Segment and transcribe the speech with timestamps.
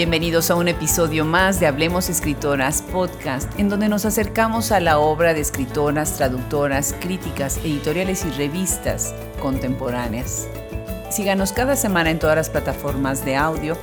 [0.00, 4.98] Bienvenidos a un episodio más de Hablemos Escritoras Podcast, en donde nos acercamos a la
[4.98, 10.48] obra de escritoras, traductoras, críticas, editoriales y revistas contemporáneas.
[11.10, 13.76] Síganos cada semana en todas las plataformas de audio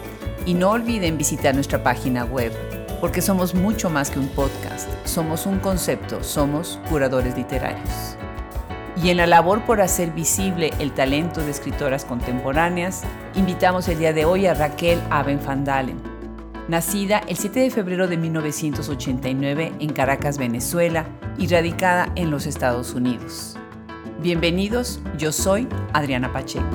[0.43, 2.52] y no olviden visitar nuestra página web,
[2.99, 8.18] porque somos mucho más que un podcast, somos un concepto, somos curadores literarios.
[9.04, 13.04] Y en la labor por hacer visible el talento de escritoras contemporáneas,
[13.36, 16.07] invitamos el día de hoy a Raquel Aben van Dalen.
[16.67, 21.07] Nacida el 7 de febrero de 1989 en Caracas, Venezuela,
[21.37, 23.55] y radicada en los Estados Unidos.
[24.21, 26.65] Bienvenidos, yo soy Adriana Pacheco.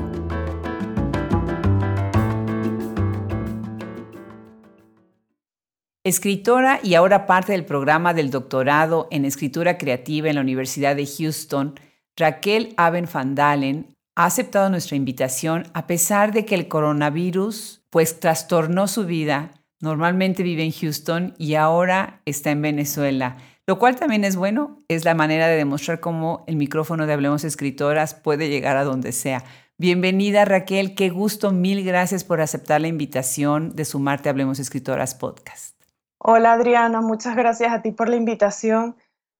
[6.04, 11.06] Escritora y ahora parte del programa del doctorado en escritura creativa en la Universidad de
[11.06, 11.78] Houston,
[12.16, 18.20] Raquel Aben van Dalen ha aceptado nuestra invitación a pesar de que el coronavirus pues
[18.20, 19.61] trastornó su vida.
[19.82, 23.36] Normalmente vive en Houston y ahora está en Venezuela.
[23.66, 27.42] Lo cual también es bueno, es la manera de demostrar cómo el micrófono de Hablemos
[27.42, 29.42] Escritoras puede llegar a donde sea.
[29.78, 35.16] Bienvenida Raquel, qué gusto, mil gracias por aceptar la invitación de sumarte a Hablemos Escritoras
[35.16, 35.74] podcast.
[36.18, 38.94] Hola Adriana, muchas gracias a ti por la invitación.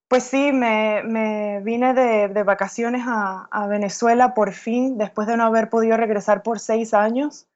[0.09, 5.97] Pues sí, me, vine de, vacaciones a, Venezuela por fin, después de no haber podido
[5.97, 7.47] regresar por seis años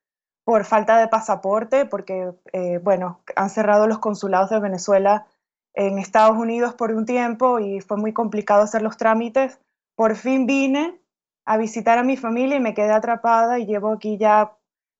[0.46, 5.26] por falta de pasaporte, porque, eh, bueno, han cerrado los consulados de Venezuela
[5.74, 9.58] en Estados Unidos por un tiempo y fue muy complicado hacer los trámites.
[9.96, 11.00] Por fin vine
[11.44, 14.52] a visitar a mi familia y me quedé atrapada y llevo aquí ya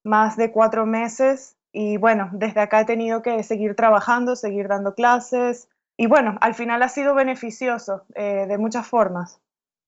[0.03, 4.95] más de cuatro meses y bueno, desde acá he tenido que seguir trabajando, seguir dando
[4.95, 9.41] clases, y bueno, al final ha sido beneficioso eh, de muchas formas.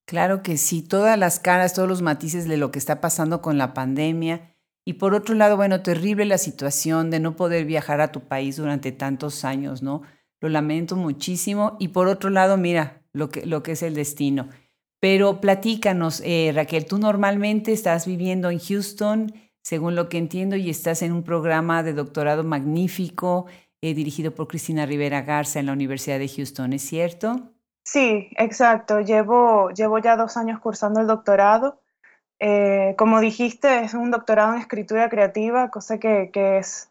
[0.06, 3.58] Claro que sí, todas las caras, todos los matices de lo que está pasando con
[3.58, 4.54] la pandemia.
[4.88, 8.56] Y por otro lado, bueno, terrible la situación de no poder viajar a tu país
[8.56, 10.00] durante tantos años, ¿no?
[10.40, 11.76] Lo lamento muchísimo.
[11.78, 14.48] Y por otro lado, mira lo que, lo que es el destino.
[14.98, 20.70] Pero platícanos, eh, Raquel, tú normalmente estás viviendo en Houston, según lo que entiendo, y
[20.70, 23.44] estás en un programa de doctorado magnífico.
[23.82, 27.52] Eh, dirigido por Cristina Rivera Garza en la Universidad de Houston, ¿es cierto?
[27.84, 29.00] Sí, exacto.
[29.00, 31.82] Llevo, llevo ya dos años cursando el doctorado.
[32.40, 36.90] Eh, como dijiste, es un doctorado en escritura creativa, cosa que, es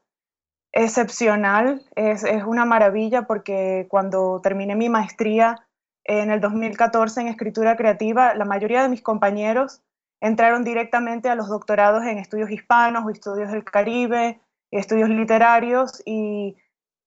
[0.74, 5.66] excepcional, es, es, una maravilla porque cuando terminé mi maestría
[6.03, 9.81] en el 2014 en escritura creativa, la mayoría de mis compañeros
[10.19, 14.40] entraron directamente a los doctorados en estudios hispanos o estudios del Caribe,
[14.72, 16.57] estudios literarios y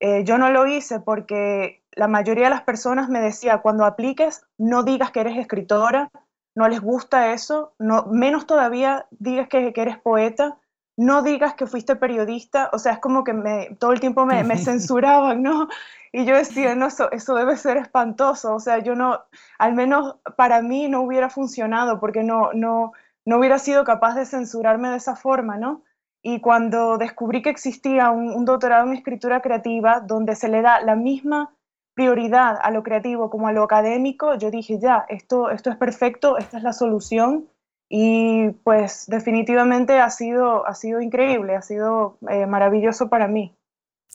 [0.00, 4.46] eh, yo no lo hice porque la mayoría de las personas me decía, cuando apliques,
[4.58, 6.10] no digas que eres escritora,
[6.60, 10.59] no les gusta eso, no, menos todavía digas que, eres poeta,
[10.94, 14.44] no digas que fuiste periodista, o sea, es como que me, todo el tiempo me,
[14.59, 15.69] censuraban, ¿no?
[16.12, 19.21] Y yo decía, no, eso, eso debe ser espantoso, o sea, yo no,
[19.59, 22.92] al menos para mí no hubiera funcionado porque no, no,
[23.25, 25.82] no hubiera sido capaz de censurarme de esa forma, ¿no?
[26.22, 30.94] Y cuando descubrí que existía un, doctorado en escritura creativa donde se le da la
[30.94, 31.54] misma
[32.00, 36.38] prioridad a lo creativo como a lo académico, yo dije, ya, esto, esto es perfecto,
[36.38, 37.46] esta es la solución.
[37.90, 43.54] Y pues definitivamente ha sido, ha sido increíble, ha sido eh, maravilloso para mí.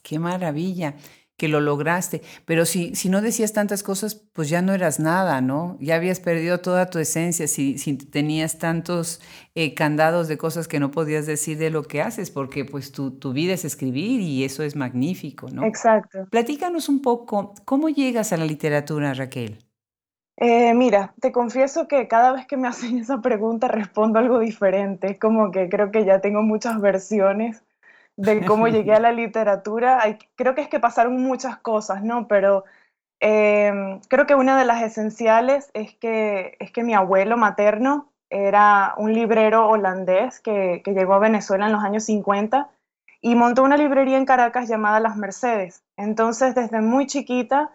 [0.01, 0.95] Qué maravilla
[1.37, 2.21] que lo lograste.
[2.45, 5.77] Pero si, si no decías tantas cosas, pues ya no eras nada, ¿no?
[5.79, 9.21] Ya habías perdido toda tu esencia si, si tenías tantos
[9.53, 13.11] eh, candados de cosas que no podías decir de lo que haces, porque pues tu,
[13.11, 15.65] tu vida es escribir y eso es magnífico, ¿no?
[15.65, 16.27] Exacto.
[16.29, 19.59] Platícanos un poco, ¿cómo llegas a la literatura, Raquel?
[20.37, 25.17] Eh, mira, te confieso que cada vez que me hacen esa pregunta respondo algo diferente.
[25.17, 27.63] Como que creo que ya tengo muchas versiones
[28.17, 30.01] de cómo llegué a la literatura.
[30.35, 32.27] creo que es que pasaron muchas cosas, ¿no?
[32.27, 32.63] Pero
[33.19, 38.93] em, creo que una de las esenciales es que, es que mi abuelo materno era
[38.97, 42.69] un librero holandés que, que llegó a Venezuela en los años 50
[43.21, 45.83] y montó una librería en Caracas llamada Las Mercedes.
[45.97, 47.71] Entonces, desde muy chiquita,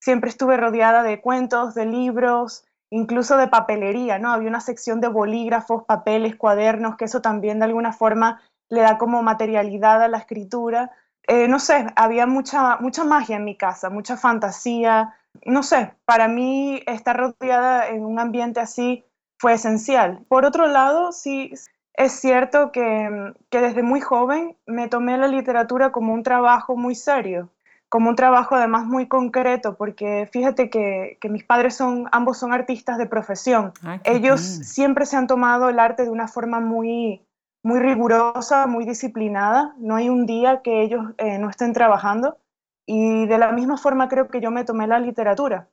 [0.00, 4.32] siempre estuve rodeada de cuentos, de libros, incluso de papelería, ¿no?
[4.32, 8.98] Había una sección de bolígrafos, papeles, cuadernos, que eso también de alguna forma le da
[8.98, 10.90] como materialidad a la escritura.
[11.26, 15.14] Eh, no sé, había mucha, mucha magia en mi casa, mucha fantasía.
[15.46, 19.04] No sé, para mí estar rodeada en un ambiente así
[19.38, 20.20] fue esencial.
[20.28, 21.52] Por otro lado, sí
[21.94, 26.94] es cierto que, que desde muy joven me tomé la literatura como un trabajo muy
[26.94, 27.50] serio,
[27.88, 32.52] como un trabajo además muy concreto, porque fíjate que, que mis padres son, ambos son
[32.52, 33.72] artistas de profesión.
[33.84, 37.20] Ah, Ellos siempre se han tomado el arte de una forma muy,
[37.62, 39.74] muy rigurosa, muy disciplinada.
[39.78, 42.38] No hay un día que ellos eh, no estén trabajando.
[42.86, 45.68] Y de la misma forma creo que yo me tomé la literatura.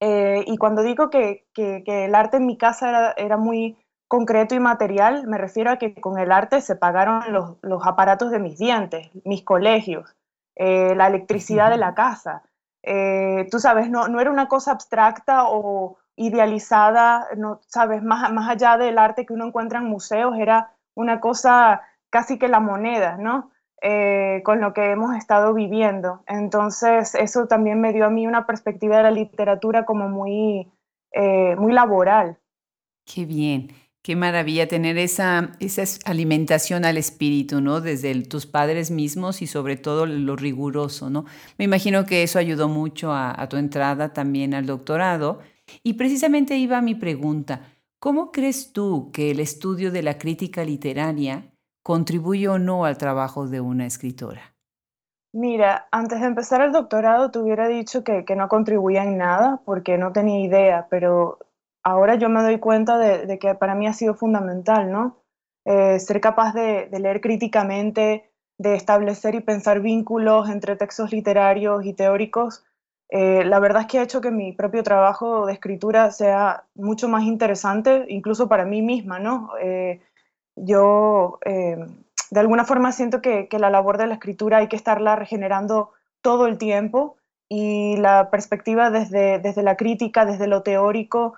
[0.00, 3.78] Eh, y cuando digo que, el arte en mi casa era, muy
[4.08, 7.22] concreto y material, me refiero a que con el arte se pagaron
[7.62, 10.14] los, aparatos de mis dientes, mis colegios,
[10.54, 12.42] eh, la electricidad de la casa.
[13.50, 18.76] tú sabes, no, no era una cosa abstracta o idealizada, no sabes, más, más allá
[18.76, 23.52] del arte que uno encuentra en museos, era una cosa casi que la moneda, ¿no?
[23.82, 26.22] Eh, con lo que hemos estado viviendo.
[26.26, 30.72] Entonces, eso también me dio a mí una perspectiva de la literatura como muy,
[31.12, 32.38] eh, muy laboral.
[33.04, 33.68] Qué bien,
[34.02, 37.82] qué maravilla tener esa, esa alimentación al espíritu, ¿no?
[37.82, 41.26] Desde tus padres mismos y sobre todo lo riguroso, ¿no?
[41.58, 45.40] Me imagino que eso ayudó mucho a, a tu entrada también al doctorado.
[45.82, 47.60] Y precisamente iba mi pregunta.
[47.98, 51.50] ¿Cómo crees tú que el estudio de la crítica literaria
[51.82, 54.54] contribuye o no al trabajo de una escritora?
[55.32, 59.96] Mira, antes de empezar el doctorado te hubiera dicho que, no contribuía en nada porque
[59.96, 61.38] no tenía idea, pero
[61.82, 65.16] ahora yo me doy cuenta de, que para mí ha sido fundamental, ¿no?
[65.64, 71.92] Eh, ser capaz de leer críticamente, de establecer y pensar vínculos entre textos literarios y
[71.92, 72.65] teóricos
[73.08, 77.08] eh, la verdad es que ha hecho que mi propio trabajo de escritura sea mucho
[77.08, 79.50] más interesante, incluso para mí misma, ¿no?
[79.60, 80.00] Eh,
[80.56, 81.76] yo eh,
[82.30, 86.46] de alguna forma siento que, la labor de la escritura hay que estarla regenerando todo
[86.46, 87.16] el tiempo
[87.48, 91.34] y la perspectiva desde, desde la crítica, desde lo teórico,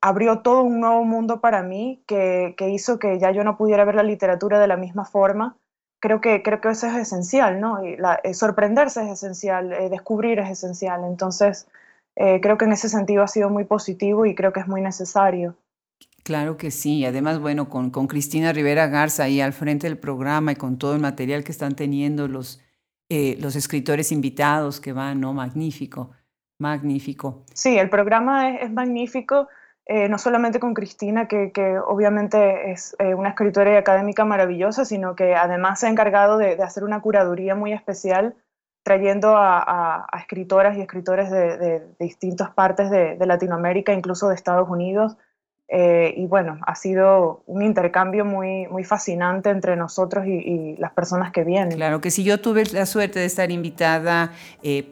[0.00, 3.84] abrió todo un nuevo mundo para mí que, que hizo que ya yo no pudiera
[3.84, 5.56] ver la literatura de la misma forma
[6.04, 7.82] creo que, creo que eso es esencial, ¿no?
[7.82, 11.00] Y eh, sorprenderse es esencial, eh, descubrir es esencial.
[11.02, 11.66] Entonces,
[12.14, 14.82] eh, creo que en ese sentido ha sido muy positivo y creo que es muy
[14.82, 15.56] necesario.
[16.22, 20.52] Claro que sí, además, bueno, con, con Cristina Rivera Garza ahí al frente del programa
[20.52, 22.60] y con todo el material que están teniendo los,
[23.08, 25.32] los escritores invitados que van, ¿no?
[25.32, 26.10] Magnífico,
[26.58, 27.44] magnífico.
[27.54, 29.48] Sí, el programa es, es magnífico.
[29.86, 31.52] Eh, no solamente con Cristina, que,
[31.86, 36.54] obviamente es eh, una escritora y académica maravillosa, sino que además se ha encargado de,
[36.62, 38.34] hacer una curaduría muy especial,
[38.82, 45.18] trayendo a, escritoras y escritores de, distintas partes de, Latinoamérica, incluso de Estados Unidos.
[45.68, 51.30] Eh, y bueno, ha sido un intercambio muy, muy fascinante entre nosotros y, las personas
[51.30, 51.76] que vienen.
[51.76, 54.32] Claro que sí, yo tuve la suerte de estar invitada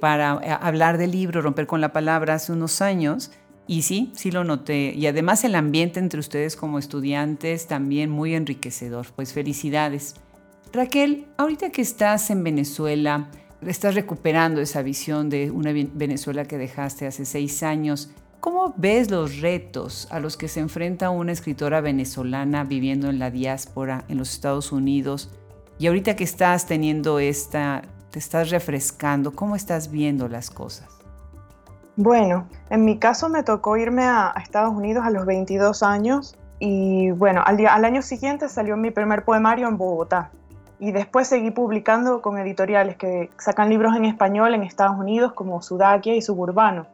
[0.01, 3.31] para hablar del libro Romper con la Palabra hace unos años
[3.73, 4.93] y sí, sí lo noté.
[4.95, 9.07] Y además el ambiente entre ustedes como estudiantes también muy enriquecedor.
[9.17, 10.17] Pues felicidades.
[10.75, 13.31] Raquel, ahorita que estás en Venezuela,
[13.67, 18.11] estás recuperando esa visión de una Venezuela que dejaste hace seis años.
[18.41, 23.31] ¿Cómo ves los retos a los que se enfrenta una escritora venezolana viviendo en la
[23.31, 25.31] diáspora en los Estados Unidos?
[25.79, 27.81] Y ahorita que estás teniendo esta,
[28.11, 31.02] te estás refrescando, ¿cómo estás viendo las cosas?
[31.97, 37.11] Bueno, en mi caso me tocó irme a, Estados Unidos a los 22 años y
[37.11, 40.31] bueno, al, al año siguiente salió mi primer poemario en Bogotá
[40.83, 45.63] y después seguí publicando con editoriales que sacan libros en español en Estados Unidos como
[45.63, 46.87] Sudakia y Suburbano.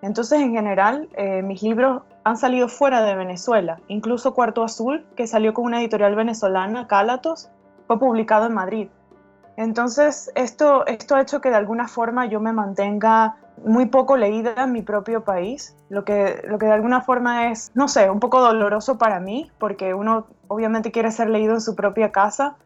[0.00, 5.26] Entonces, en general, eh, mis libros han salido fuera de Venezuela, incluso Cuarto Azul, que
[5.26, 7.50] salió con una editorial venezolana, Cálatos,
[7.86, 8.88] fue publicado en Madrid.
[9.56, 14.54] Entonces, esto, esto ha hecho que de alguna forma yo me mantenga muy poco leída
[14.64, 18.18] en mi propio país, lo que, lo que de alguna forma es, no sé, un
[18.18, 22.56] poco doloroso para mí, porque uno obviamente quiere ser leído en su propia casa,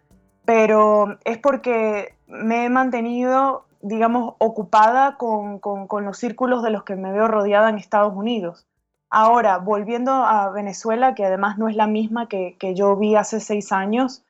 [0.44, 6.96] pero es porque me he mantenido, digamos, ocupada con, con, los círculos de los que
[6.96, 8.66] me veo rodeada en Estados Unidos.
[9.10, 13.40] Ahora, volviendo a Venezuela, que además no es la misma que, que yo vi hace
[13.40, 14.24] seis años,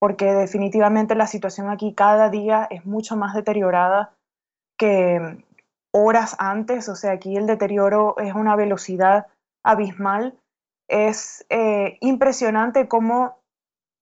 [0.00, 4.12] porque definitivamente la situación aquí cada día es mucho más deteriorada
[4.76, 5.44] que,
[5.92, 9.26] horas antes, o sea, aquí el deterioro es una velocidad
[9.62, 10.38] abismal.
[10.88, 13.38] Es eh, impresionante cómo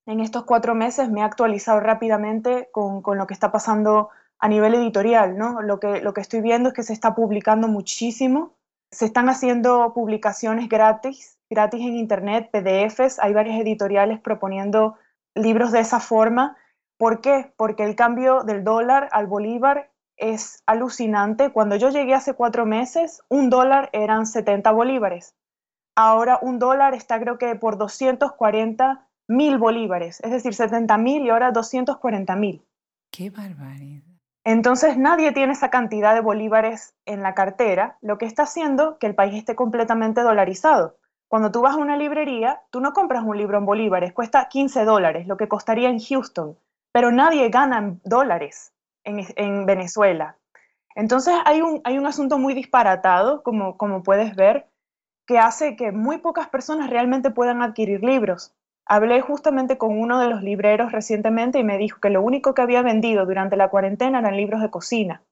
[0.07, 4.75] en estos cuatro meses me he actualizado rápidamente con, lo que está pasando a nivel
[4.75, 5.61] editorial, ¿no?
[5.61, 8.55] Lo que, lo que estoy viendo es que se está publicando muchísimo,
[8.91, 14.97] se están haciendo publicaciones gratis, gratis en Internet, PDFs, hay varias editoriales proponiendo
[15.35, 16.57] libros de esa forma.
[16.97, 17.53] ¿Por qué?
[17.57, 21.51] Porque el cambio del dólar al bolívar es alucinante.
[21.51, 25.35] Cuando yo llegué hace cuatro meses, un dólar eran 70 bolívares.
[25.97, 31.31] Ahora un dólar está creo que por 240 mil bolívares, es decir, 70 mil y
[31.31, 32.65] ahora 240 mil.
[33.11, 34.03] ¡Qué barbaridad!
[34.45, 39.07] Entonces nadie tiene esa cantidad de bolívares en la cartera, lo que está haciendo que
[39.07, 40.97] el país esté completamente dolarizado.
[41.29, 44.85] Cuando tú vas a una librería, tú no compras un libro en bolívares, cuesta 15
[44.85, 46.57] dólares, lo que costaría en Houston,
[46.93, 48.73] pero nadie gana en dólares
[49.05, 50.37] en, Venezuela.
[50.95, 54.67] Entonces hay un, hay un asunto muy disparatado, como, como puedes ver,
[55.27, 58.55] que hace que muy pocas personas realmente puedan adquirir libros.
[58.87, 62.63] Hablé justamente con uno de los libreros recientemente y me dijo que lo único que
[62.63, 65.23] había vendido durante la cuarentena eran libros de cocina.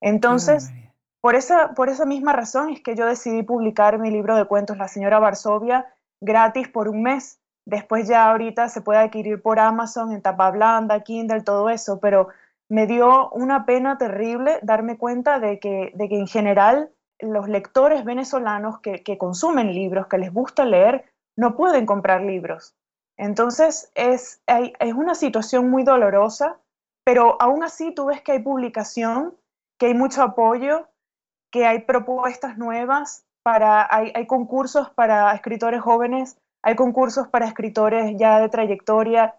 [0.00, 0.72] Entonces,
[1.24, 4.76] por esa, por esa misma razón es que yo decidí publicar mi libro de cuentos,
[4.76, 5.90] La señora Varsovia,
[6.20, 7.40] gratis por un mes.
[7.64, 12.28] Después ya ahorita se puede adquirir por Amazon, en tapa blanda, Kindle, todo eso, pero
[12.68, 16.90] me dio una pena terrible darme cuenta de que, de que en general
[17.20, 22.74] los lectores venezolanos que, consumen libros, que les gusta leer, no pueden comprar libros.
[23.16, 26.58] Entonces es, es una situación muy dolorosa,
[27.02, 29.34] pero aún así tú ves que hay publicación,
[29.78, 30.86] que hay mucho apoyo,
[31.54, 38.16] que hay propuestas nuevas, para, hay, hay concursos para escritores jóvenes, hay concursos para escritores
[38.18, 39.36] ya de trayectoria.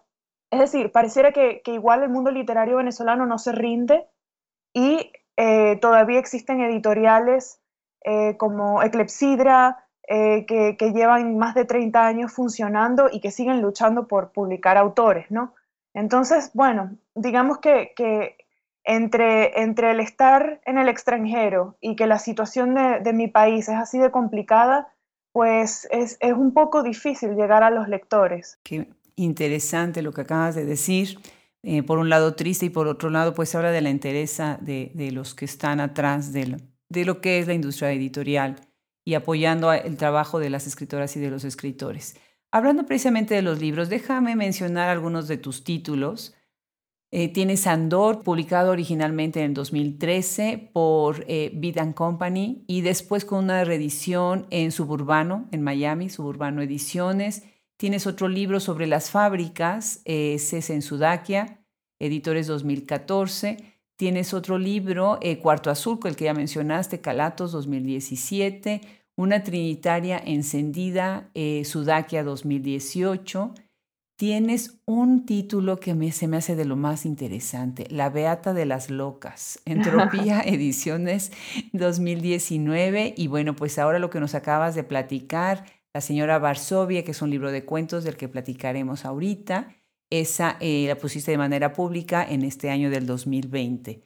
[0.50, 4.06] Es decir, pareciera que, que igual el mundo literario venezolano no se rinde
[4.72, 7.60] y eh, todavía existen editoriales
[8.02, 14.08] eh, como Eclepsidra, eh, que, llevan más de 30 años funcionando y que siguen luchando
[14.08, 15.52] por publicar autores, ¿no?
[15.92, 17.92] Entonces, bueno, digamos que,
[18.86, 23.74] entre, entre el estar en el extranjero y que la situación de, mi país es
[23.74, 24.88] así de complicada,
[25.32, 28.58] pues es, un poco difícil llegar a los lectores.
[28.62, 31.18] Qué interesante lo que acabas de decir.
[31.64, 34.92] Eh, por un lado triste y por otro lado pues habla de la interesa de,
[34.94, 38.54] de los que están atrás del, de lo que es la industria editorial
[39.04, 42.16] y apoyando el trabajo de las escritoras y de los escritores.
[42.52, 46.35] Hablando precisamente de los libros, déjame mencionar algunos de tus títulos.
[47.18, 53.64] Eh, tienes Andor, publicado originalmente en 2013 por eh, Beat Company y después con una
[53.64, 57.44] reedición en Suburbano, en Miami, Suburbano Ediciones.
[57.78, 60.36] Tienes otro libro sobre las fábricas, eh,
[60.68, 61.64] en Sudakia,
[61.98, 63.80] Editores 2014.
[63.96, 68.82] Tienes otro libro, eh, Cuarto Azul, el que ya mencionaste, Calatos 2017,
[69.16, 73.54] Una Trinitaria Encendida, eh, Sudakia 2018.
[74.16, 78.64] Tienes un título que me, se me hace de lo más interesante, La Beata de
[78.64, 81.32] las Locas, Entropía Ediciones
[81.72, 83.12] 2019.
[83.14, 87.20] Y bueno, pues ahora lo que nos acabas de platicar, La señora Varsovia, que es
[87.20, 89.68] un libro de cuentos del que platicaremos ahorita
[90.10, 94.02] esa eh, la pusiste de manera pública en este año del 2020.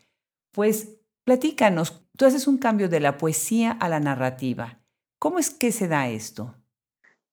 [0.52, 4.80] Pues platícanos, tú haces un cambio de la poesía a la narrativa.
[5.18, 6.56] ¿Cómo es que se da esto?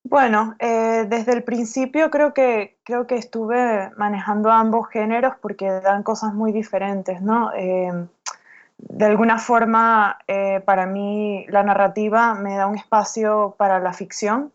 [0.04, 6.04] Bueno, eh, desde el principio creo que, creo que estuve manejando ambos géneros porque dan
[6.04, 7.52] cosas muy diferentes, ¿no?
[7.54, 8.08] Eh,
[8.78, 10.20] de alguna forma,
[10.66, 14.54] para mí la narrativa me da un espacio para la ficción,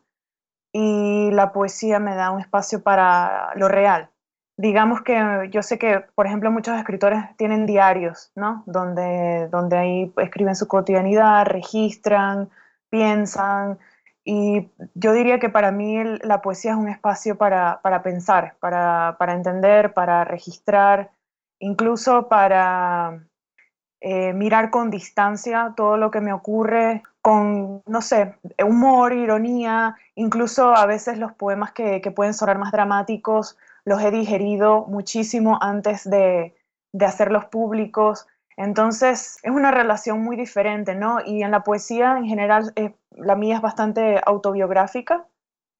[0.72, 4.08] y la poesía me da un espacio para lo real.
[4.56, 8.62] Digamos que yo sé que, por ejemplo, muchos escritores tienen diarios, ¿no?
[8.66, 12.50] Donde, donde ahí escriben su cotidianidad, registran,
[12.90, 13.78] piensan.
[14.24, 19.16] Y yo diría que para mí la poesía es un espacio para, para pensar, para,
[19.18, 21.10] para, entender, para registrar,
[21.58, 23.24] incluso para
[24.00, 30.74] eh, mirar con distancia todo lo que me ocurre, con, no sé, humor, ironía, incluso
[30.74, 36.52] a veces los poemas que, pueden sonar más dramáticos los he digerido muchísimo antes de,
[37.00, 38.26] hacerlos públicos.
[38.56, 41.18] Entonces es una relación muy diferente, ¿no?
[41.24, 45.26] Y en la poesía en general eh, la mía es bastante autobiográfica,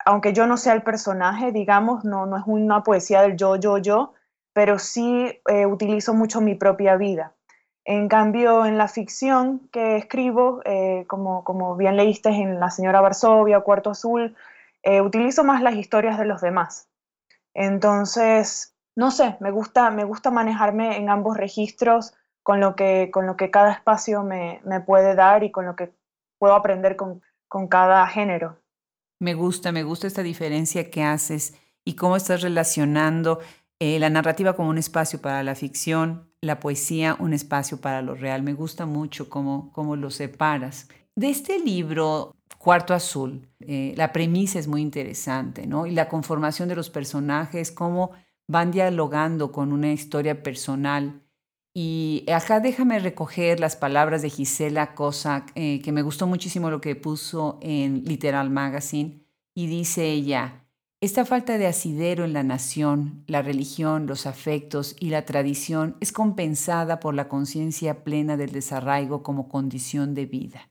[0.05, 3.79] aunque yo no sea el personaje, digamos, no, no es una poesía del yo, yo,
[3.79, 4.14] yo,
[4.52, 7.35] pero sí eh, utilizo mucho mi propia vida.
[7.85, 13.00] En cambio, en la ficción que escribo, eh, como, como, bien leíste en La señora
[13.00, 14.37] Varsovia, Cuarto Azul,
[15.05, 16.88] utilizo más las historias de los demás.
[17.55, 23.26] Entonces, no sé, me gusta, me gusta manejarme en ambos registros con lo que, con
[23.26, 25.92] lo que cada espacio me, me puede dar y con lo que
[26.38, 28.58] puedo aprender con, con cada género.
[29.20, 33.38] Me gusta, me gusta esta diferencia que haces y cómo estás relacionando
[33.78, 38.14] eh, la narrativa como un espacio para la ficción, la poesía un espacio para lo
[38.14, 38.42] real.
[38.42, 40.88] Me gusta mucho cómo, cómo lo separas.
[41.14, 45.87] De este libro, Cuarto Azul, eh, la premisa es muy interesante, ¿no?
[45.87, 48.12] Y la conformación de los personajes, cómo
[48.49, 51.22] van dialogando con una historia personal.
[51.75, 56.81] Y acá déjame recoger las palabras de Gisela Cossack, eh, que me gustó muchísimo lo
[56.83, 59.25] que puso en Literal Magazine.
[59.55, 60.67] Y dice ella,
[61.00, 66.12] esta falta de asidero en la nación, la religión, los afectos y la tradición es
[66.12, 70.69] compensada por la conciencia plena del desarraigo como condición de vida.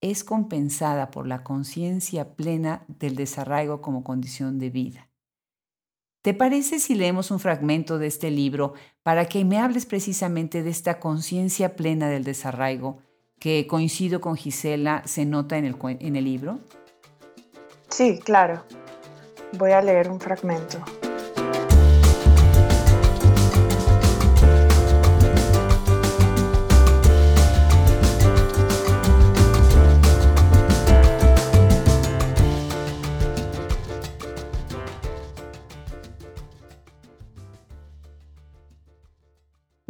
[0.00, 5.08] es compensada por la conciencia plena del desarraigo como condición de vida.
[6.24, 10.70] ¿Te parece si leemos un fragmento de este libro para que me hables precisamente de
[10.70, 13.02] esta conciencia plena del desarraigo
[13.38, 16.60] que coincido con Gisela se nota en el, en el libro?
[17.90, 18.64] Sí, claro.
[19.58, 20.82] Voy a leer un fragmento.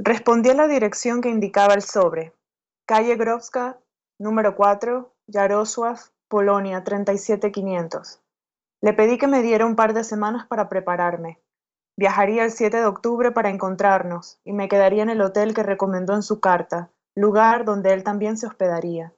[0.07, 2.35] Respondí a la dirección que indicaba el sobre.
[2.87, 3.79] Calle Growska,
[4.21, 5.97] número 4, Yarosław,
[6.29, 8.21] Polonia 37500.
[8.83, 11.41] Le pedí que me diera un par de semanas para prepararme.
[11.97, 16.13] Viajaría el 7 de octubre para encontrarnos y me quedaría en el hotel que recomendó
[16.13, 19.15] en su carta, lugar donde él también se hospedaría.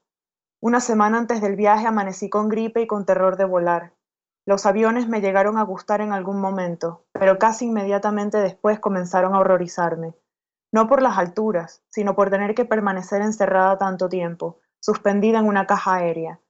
[0.63, 3.93] Una semana antes del viaje amanecí con gripe y con terror de volar.
[4.47, 9.41] Los aviones me llegaron a gustar en algún momento, pero casi inmediatamente después comenzaron a
[9.41, 10.15] horrorizarme
[10.73, 15.67] no por las alturas, sino por tener que permanecer encerrada tanto tiempo, suspendida en una
[15.67, 16.41] caja aérea.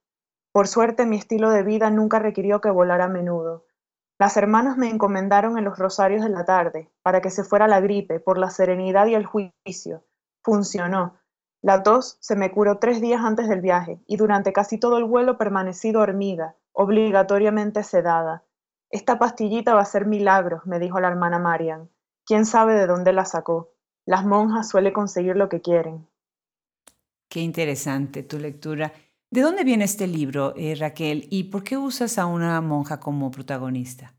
[0.51, 3.65] Por suerte mi estilo de vida nunca requirió que volara a menudo.
[4.19, 7.79] Las hermanas me encomendaron en los rosarios de la tarde, para que se fuera la
[7.79, 10.03] gripe, por la serenidad y el juicio.
[10.43, 11.19] Funcionó.
[11.61, 15.03] La tos se me curó tres días antes del viaje, y durante casi todo el
[15.03, 18.43] vuelo permanecí dormida, obligatoriamente sedada.
[18.89, 21.89] Esta pastillita va a ser milagros, me dijo la hermana Marian.
[22.25, 23.73] ¿Quién sabe de dónde la sacó?
[24.07, 26.07] Las monjas suelen conseguir lo que quieren.
[27.29, 28.93] Qué interesante tu lectura.
[29.29, 31.27] ¿De dónde viene este libro, eh, Raquel?
[31.29, 34.15] ¿Y por qué usas a una monja como protagonista?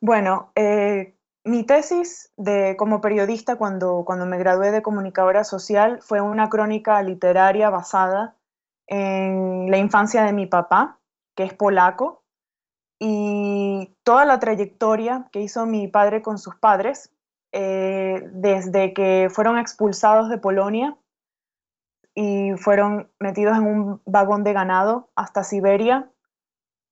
[0.00, 6.22] Bueno, eh, mi tesis de, como periodista cuando, cuando me gradué de comunicadora social fue
[6.22, 8.38] una crónica literaria basada
[8.86, 10.98] en la infancia de mi papá,
[11.36, 12.24] que es polaco,
[12.98, 17.12] y toda la trayectoria que hizo mi padre con sus padres,
[17.52, 20.96] eh, desde que fueron expulsados de Polonia
[22.14, 26.10] y fueron metidos en un vagón de ganado hasta Siberia,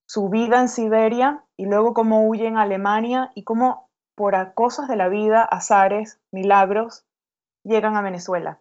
[0.07, 4.97] su vida en Siberia y luego cómo huyen a Alemania y cómo por cosas de
[4.97, 7.05] la vida, azares, milagros,
[7.63, 8.61] llegan a Venezuela.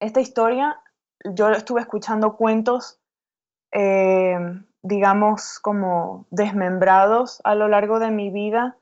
[0.00, 0.80] Esta historia,
[1.24, 3.00] yo estuve escuchando cuentos,
[3.72, 4.38] eh,
[4.82, 8.76] digamos, como desmembrados a lo largo de mi vida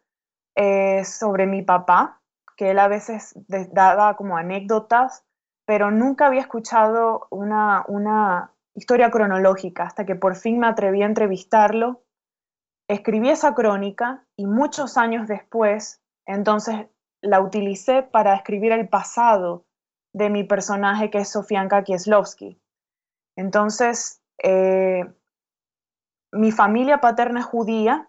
[0.56, 2.20] eh, sobre mi papá,
[2.56, 5.24] que él a veces daba como anécdotas,
[5.66, 11.06] pero nunca había escuchado una, una historia cronológica hasta que por fin me atreví a
[11.06, 12.02] entrevistarlo.
[12.88, 16.86] Escribí esa crónica y muchos años después, entonces
[17.20, 19.66] la utilicé para escribir el pasado
[20.14, 22.58] de mi personaje que es Sofianka Kieslowski.
[23.36, 25.04] Entonces, eh,
[26.32, 28.08] mi familia paterna es judía,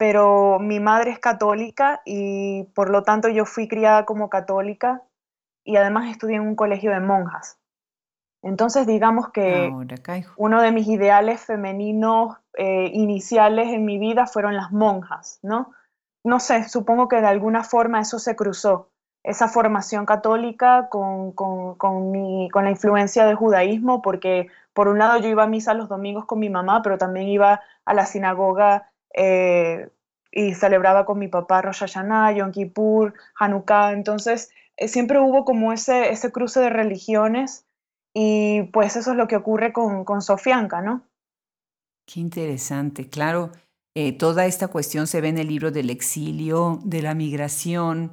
[0.00, 5.02] pero mi madre es católica y por lo tanto yo fui criada como católica
[5.62, 7.58] y además estudié en un colegio de monjas.
[8.42, 9.70] Entonces digamos que
[10.38, 15.72] uno de mis ideales femeninos eh, iniciales en mi vida fueron las monjas, ¿no?
[16.24, 18.88] No sé, supongo que de alguna forma eso se cruzó,
[19.22, 24.98] esa formación católica con, con, con, mi, con la influencia del judaísmo, porque por un
[24.98, 28.06] lado yo iba a misa los domingos con mi mamá, pero también iba a la
[28.06, 29.88] sinagoga eh,
[30.32, 35.72] y celebraba con mi papá Rosh Hashanah, Yom Kippur, Hanukkah, entonces eh, siempre hubo como
[35.72, 37.66] ese, ese cruce de religiones
[38.14, 41.02] y pues eso es lo que ocurre con, con Sofianka, ¿no?
[42.06, 43.50] Qué interesante, claro,
[43.94, 48.12] eh, toda esta cuestión se ve en el libro del exilio, de la migración,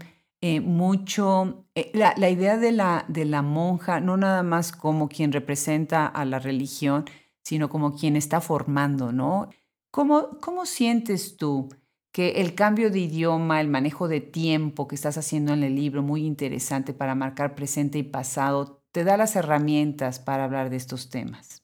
[0.61, 6.05] mucho, la, la, idea de la, de la monja, no nada más como quien representa
[6.05, 7.05] a la religión,
[7.43, 9.49] sino como quien está formando, ¿no?
[9.97, 11.69] ¿Cómo, cómo sientes tú
[12.11, 16.03] que el cambio de idioma, el manejo de tiempo que estás haciendo en el libro,
[16.03, 21.09] muy interesante para marcar presente y pasado, te da las herramientas para hablar de estos
[21.09, 21.63] temas?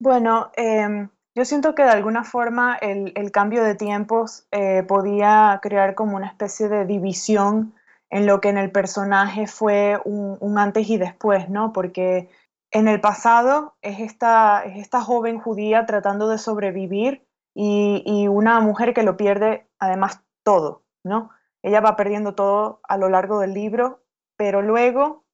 [0.00, 5.94] Bueno, em, yo siento que de alguna forma el, cambio de tiempos eh, podía crear
[5.94, 7.74] como una especie de división
[8.10, 11.72] en lo que en el personaje fue un, un antes y después, ¿no?
[11.72, 12.28] Porque
[12.72, 18.94] en el pasado es esta, es esta joven judía tratando de sobrevivir y, una mujer
[18.94, 21.30] que lo pierde además todo, ¿no?
[21.62, 24.02] Ella va perdiendo todo a lo largo del libro,
[24.36, 25.24] pero luego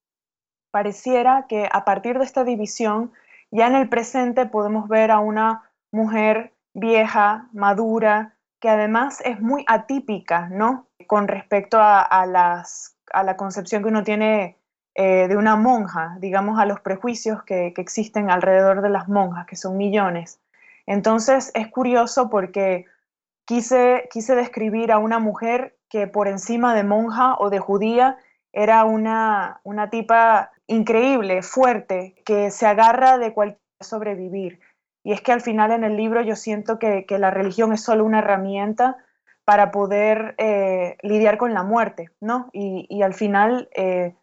[0.70, 3.12] pareciera que a partir de esta división,
[3.50, 9.64] ya en el presente podemos ver a una mujer vieja, madura, que además es muy
[9.66, 10.88] atípica, ¿no?
[11.06, 14.58] Con respecto a, las, a la concepción que uno tiene
[14.94, 19.54] de una monja, digamos, a los prejuicios que, que existen alrededor de las monjas, que
[19.54, 20.40] son millones.
[20.88, 22.86] Entonces es curioso porque
[23.46, 28.16] quise, quise describir a una mujer que por encima de monja o de judía
[28.54, 34.60] era una, una tipa increíble, fuerte, que se agarra de cualquier sobrevivir.
[35.04, 38.06] Y es que al final en el libro yo siento que, la religión es solo
[38.06, 38.96] una herramienta
[39.44, 42.48] para poder eh, lidiar con la muerte, ¿no?
[42.54, 44.14] Y, al final eh,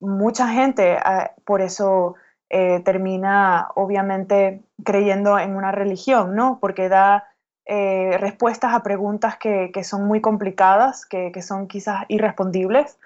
[0.00, 2.16] mucha gente ah, por eso
[2.52, 6.58] eh, termina obviamente creyendo en una religión, ¿no?
[6.60, 7.28] Porque da
[7.64, 12.98] eh, respuestas a preguntas que, son muy complicadas, que, son quizás irrespondibles.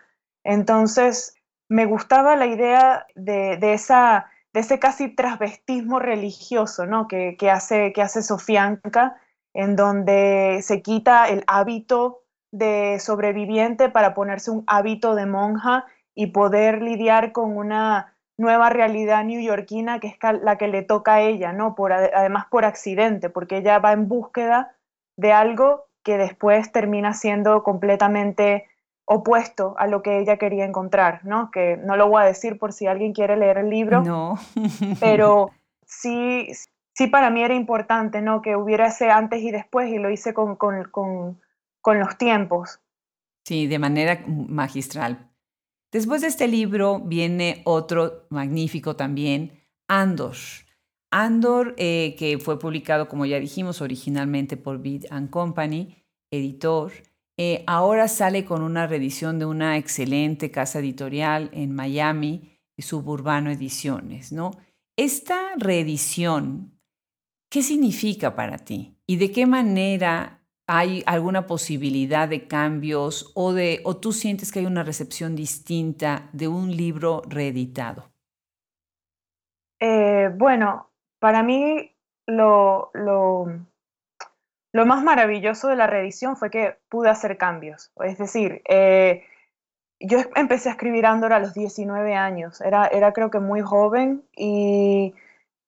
[0.45, 1.37] Entonces,
[1.69, 7.07] me gustaba la idea de, esa, de ese casi transvestismo religioso, ¿no?
[7.07, 9.21] Que, hace, que hace Sofianca,
[9.53, 16.29] en donde se quita el hábito de sobreviviente para ponerse un hábito de monja y
[16.29, 21.53] poder lidiar con una nueva realidad neoyorquina que es la que le toca a ella,
[21.53, 21.75] ¿no?
[21.75, 24.75] Por, además por accidente, porque ella va en búsqueda
[25.17, 28.67] de algo que después termina siendo completamente
[29.07, 31.51] opuesto a lo que ella quería encontrar, ¿no?
[31.51, 34.39] Que no lo voy a decir por si alguien quiere leer el libro, no.
[35.01, 35.51] pero
[35.87, 36.49] sí,
[36.95, 38.43] sí para mí era importante, ¿no?
[38.43, 41.41] Que hubiera ese antes y después y lo hice con, con, con,
[41.81, 42.81] con los tiempos.
[43.45, 45.31] Sí, de manera magistral.
[45.95, 50.35] Después de este libro viene otro magnífico también, Andor.
[51.13, 55.95] Andor, eh, que fue publicado, como ya dijimos, originalmente por Beat and Company,
[56.33, 56.91] editor,
[57.37, 64.33] eh, ahora sale con una reedición de una excelente casa editorial en Miami, Suburbano Ediciones,
[64.33, 64.51] ¿no?
[64.97, 66.77] Esta reedición,
[67.49, 68.97] ¿qué significa para ti?
[69.07, 74.61] ¿Y de qué manera hay alguna posibilidad de cambios o, de, o tú sientes que
[74.61, 78.11] hay una recepción distinta de un libro reeditado?
[79.81, 81.95] Eh, bueno, para mí
[82.27, 83.47] lo, lo,
[84.73, 87.93] lo, más maravilloso de la reedición fue que pude hacer cambios.
[88.03, 89.25] Es decir, eh,
[90.01, 94.25] yo empecé a escribir Andor a los 19 años, era, era creo que muy joven
[94.35, 95.15] y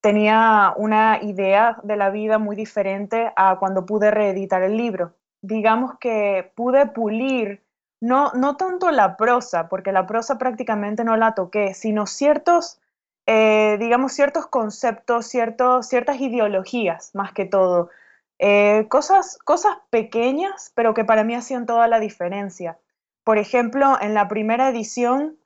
[0.06, 5.14] tenía una idea de la vida muy diferente a cuando pude reeditar el libro.
[5.42, 7.64] Digamos que pude pulir
[8.00, 12.80] no, no tanto la prosa, porque la prosa prácticamente no la toqué, sino ciertos,
[13.26, 17.90] eh, digamos, ciertos conceptos, ciertos, ciertas ideologías, más que todo.
[18.38, 22.78] Eh, cosas, cosas pequeñas, pero que para mí hacían toda la diferencia.
[23.24, 25.36] Por ejemplo, en la primera edición,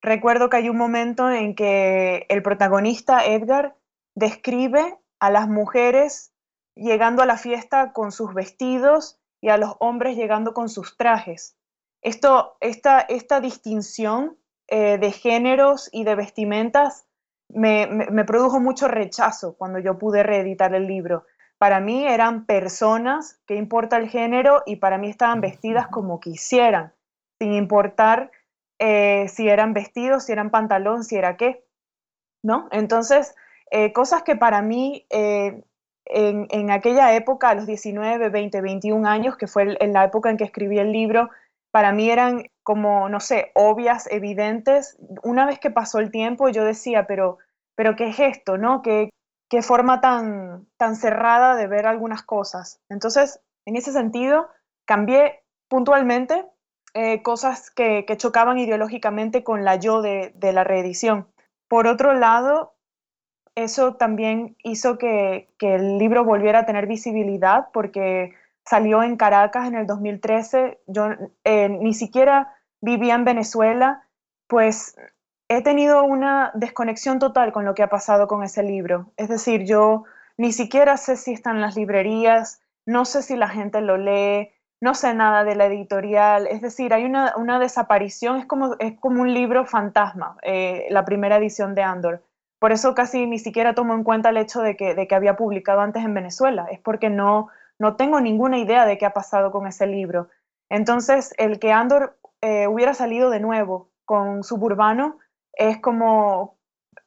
[0.00, 3.75] recuerdo que hay un momento en que el protagonista, Edgar,
[4.16, 6.32] describe a las mujeres
[6.74, 11.56] llegando a la fiesta con sus vestidos y a los hombres llegando con sus trajes.
[12.02, 14.36] Esto, esta, esta distinción
[14.68, 17.06] eh, de géneros y de vestimentas
[17.48, 21.24] me, produjo mucho rechazo cuando yo pude reeditar el libro.
[21.58, 26.92] Para mí eran personas, que importa el género, y para mí estaban vestidas como quisieran,
[27.38, 28.30] sin importar
[28.78, 31.64] eh, si eran vestidos, si eran pantalón, si era qué.
[32.42, 32.68] ¿No?
[32.72, 33.34] Entonces,
[33.70, 35.62] eh, cosas que para mí eh,
[36.06, 40.36] en, aquella época, a los 19, 20, 21 años, que fue en la época en
[40.36, 41.30] que escribí el libro,
[41.72, 44.96] para mí eran como, no sé, obvias, evidentes.
[45.22, 47.38] Una vez que pasó el tiempo, yo decía, pero,
[47.74, 48.56] pero ¿qué es esto?
[48.56, 48.82] ¿no?
[48.82, 49.10] ¿Qué,
[49.50, 52.80] qué forma tan, tan cerrada de ver algunas cosas?
[52.88, 54.48] Entonces, en ese sentido,
[54.86, 56.46] cambié puntualmente
[56.94, 61.28] eh, cosas que, que, chocaban ideológicamente con la yo de, de la reedición.
[61.68, 62.75] Por otro lado,
[63.56, 69.74] eso también hizo que, el libro volviera a tener visibilidad porque salió en Caracas en
[69.74, 70.78] el 2013.
[70.86, 71.08] Yo
[71.44, 74.06] eh, ni siquiera vivía en Venezuela,
[74.46, 74.96] pues
[75.48, 79.10] he tenido una desconexión total con lo que ha pasado con ese libro.
[79.16, 80.04] Es decir, yo
[80.36, 84.50] ni siquiera sé si está en las librerías, no sé si la gente lo lee,
[84.82, 86.46] no sé nada de la editorial.
[86.46, 91.38] Es decir, hay una, desaparición, es como, es como un libro fantasma, eh, la primera
[91.38, 92.22] edición de Andor.
[92.66, 96.04] Por eso casi ni siquiera tomo en cuenta el hecho de que, había publicado antes
[96.04, 96.66] en Venezuela.
[96.68, 97.46] Es porque no,
[97.78, 100.30] no tengo ninguna idea de qué ha pasado con ese libro.
[100.68, 105.20] Entonces, el que Andor eh, hubiera salido de nuevo con Suburbano
[105.52, 106.58] es como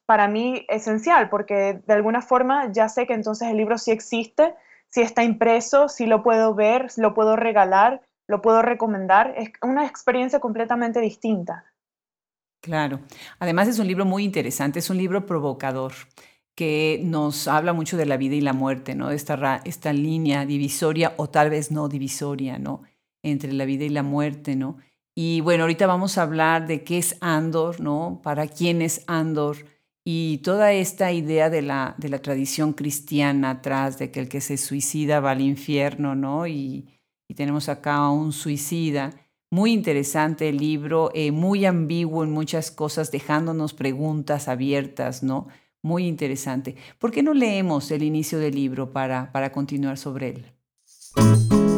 [0.05, 4.55] para mí esencial, porque de alguna forma ya sé que entonces el libro sí existe,
[4.87, 9.33] sí está impreso, sí lo puedo ver, lo puedo regalar, lo puedo recomendar.
[9.35, 11.65] Es una experiencia completamente distinta.
[12.61, 13.01] Claro.
[13.39, 15.93] Además es un libro muy interesante, es un libro provocador
[16.55, 19.11] que nos habla mucho de la vida y la muerte, ¿no?
[19.11, 22.83] Esta, esta línea divisoria o tal vez no divisoria, ¿no?
[23.23, 24.77] Entre la vida y la muerte, ¿no?
[25.15, 28.19] Y bueno, ahorita vamos a hablar de qué es Andor, ¿no?
[28.23, 29.57] Para quién es Andor
[30.11, 34.41] y toda esta idea de la, de la tradición cristiana atrás, de que el que
[34.41, 36.47] se suicida va al infierno, ¿no?
[36.47, 36.89] Y,
[37.35, 39.11] tenemos acá a un suicida.
[39.51, 45.47] Muy interesante el libro, eh, muy ambiguo en muchas cosas, dejándonos preguntas abiertas, ¿no?
[45.81, 46.75] Muy interesante.
[46.99, 51.68] ¿Por qué no leemos el inicio del libro para, para continuar sobre él?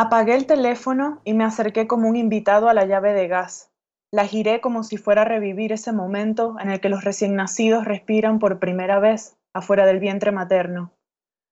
[0.00, 3.72] Apagué el teléfono y me acerqué como un invitado a la llave de gas.
[4.12, 7.84] La giré como si fuera a revivir ese momento en el que los recién nacidos
[7.84, 10.92] respiran por primera vez afuera del vientre materno.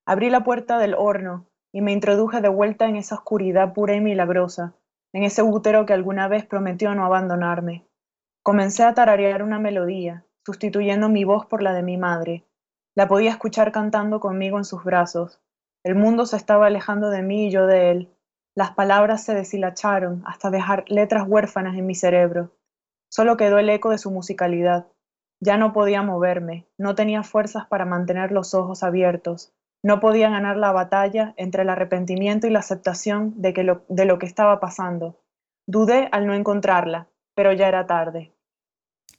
[0.06, 4.00] Abrí la puerta del horno y me introduje de vuelta en esa oscuridad pura y
[4.00, 4.74] milagrosa,
[5.12, 7.84] en ese útero que alguna vez prometió no abandonarme.
[8.44, 12.44] Comencé a tararear una melodía, sustituyendo mi voz por la de mi madre.
[12.94, 15.40] La podía escuchar cantando conmigo en sus brazos.
[15.82, 18.15] El mundo se estaba alejando de mí y yo de él,
[18.56, 22.56] las palabras se deshilacharon hasta dejar letras huérfanas en mi cerebro.
[23.10, 24.86] Solo quedó el eco de su musicalidad.
[25.40, 30.56] Ya no podía moverme, no tenía fuerzas para mantener los ojos abiertos, no podía ganar
[30.56, 34.58] la batalla entre el arrepentimiento y la aceptación de, que lo, de lo que estaba
[34.58, 35.20] pasando.
[35.66, 38.32] Dudé al no encontrarla, pero ya era tarde.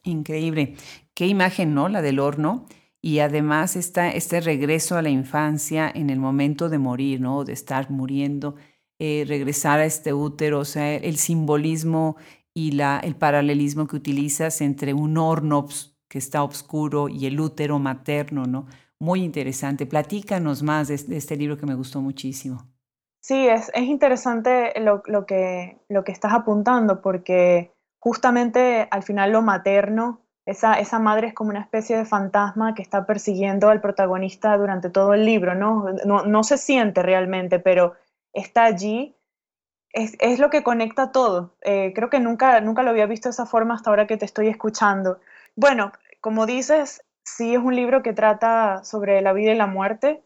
[0.01, 0.75] Increíble.
[1.13, 1.89] Qué imagen, ¿no?
[1.89, 2.65] La del horno.
[3.01, 7.43] Y además está este regreso a la infancia en el momento de morir, ¿no?
[7.43, 8.55] De estar muriendo
[8.99, 12.17] eh, regresar a este útero, o sea, el simbolismo
[12.53, 15.67] y la, el paralelismo que utilizas entre un horno
[16.07, 18.65] que está oscuro y el útero materno, ¿no?
[18.99, 19.85] Muy interesante.
[19.85, 22.65] Platícanos más de, este libro que me gustó muchísimo.
[23.19, 29.33] Sí, es, es interesante lo, lo, que, lo que estás apuntando, porque justamente al final
[29.33, 33.81] lo materno, esa, esa madre es como una especie de fantasma que está persiguiendo al
[33.81, 35.85] protagonista durante todo el libro, ¿no?
[36.05, 37.93] No, no se siente realmente, pero
[38.33, 39.15] está allí,
[39.93, 41.55] es, lo que conecta todo.
[41.61, 44.25] Eh, creo que nunca, nunca lo había visto de esa forma hasta ahora que te
[44.25, 45.19] estoy escuchando.
[45.55, 50.23] Bueno, como dices, sí es un libro que trata sobre la vida y la muerte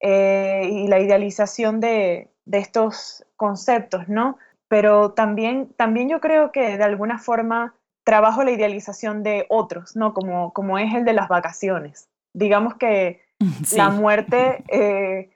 [0.00, 4.38] eh, y la idealización de, estos conceptos, ¿no?
[4.68, 10.14] Pero también, también yo creo que de alguna forma trabajo la idealización de otros, ¿no?
[10.14, 12.08] Como, como es el de las vacaciones.
[12.34, 13.22] Digamos que
[13.76, 15.30] la muerte eh,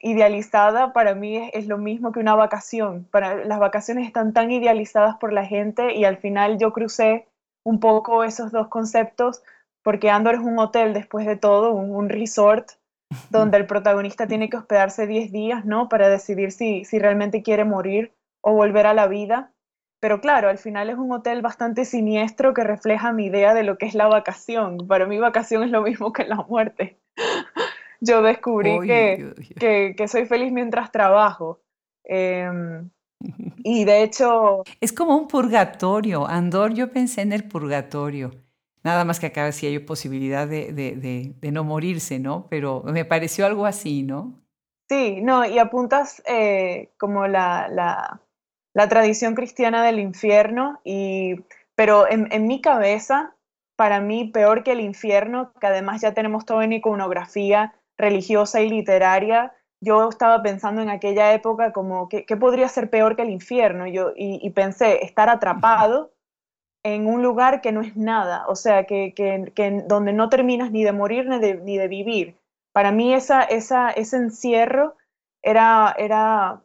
[0.00, 3.06] idealizada para mí es, lo mismo que una vacación.
[3.10, 7.26] Para, las vacaciones están tan idealizadas por la gente y al final yo crucé
[7.64, 9.42] un poco esos dos conceptos
[9.82, 12.72] porque Andor es un hotel después de todo, un, resort
[13.30, 15.88] donde el protagonista tiene que hospedarse 10 días, ¿no?
[15.88, 19.52] Para decidir si, si realmente quiere morir o volver a la vida.
[20.00, 23.76] Pero claro, al final es un hotel bastante siniestro que refleja mi idea de lo
[23.76, 24.86] que es la vacación.
[24.86, 26.98] Para mí vacación es lo mismo que la muerte
[28.00, 31.60] yo descubrí que, que, soy feliz mientras trabajo.
[32.04, 32.90] Em,
[33.64, 34.64] y de hecho...
[34.80, 36.26] Es como un purgatorio.
[36.26, 38.30] Andor, yo pensé en el purgatorio.
[38.82, 42.46] Nada más que acá decía hay posibilidad de, de, de, no morirse, ¿no?
[42.48, 44.40] Pero me pareció algo así, ¿no?
[44.88, 48.22] Sí, no, y apuntas eh, como la, la,
[48.72, 51.36] la, tradición cristiana del infierno, y,
[51.74, 53.36] pero en, en mi cabeza,
[53.76, 58.68] para mí, peor que el infierno, que además ya tenemos toda una iconografía religiosa y
[58.68, 63.86] literaria, yo estaba pensando en aquella época como, ¿qué, podría ser peor que el infierno?
[63.86, 66.12] Yo, y, pensé, estar atrapado
[66.82, 70.84] en un lugar que no es nada, o sea, que, que, donde no terminas ni
[70.84, 72.36] de morir ni de, ni de vivir.
[72.72, 74.96] Para mí esa, esa, ese encierro
[75.42, 76.62] era, era,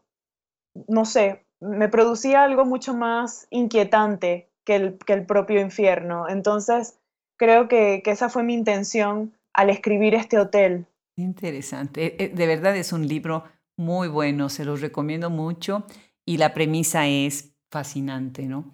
[0.87, 6.27] no sé, me producía algo mucho más inquietante que el, que el propio infierno.
[6.27, 6.99] Entonces,
[7.37, 10.85] creo que, que esa fue mi intención al escribir este hotel.
[11.17, 12.05] Interesante.
[12.05, 13.45] Eh, eh, de verdad es un libro
[13.77, 15.85] muy bueno, se los recomiendo mucho
[16.25, 18.71] y la premisa es fascinante, ¿no?